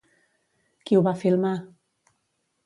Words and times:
Qui 0.89 0.97
ho 0.99 1.03
va 1.09 1.13
filmar? 1.25 1.53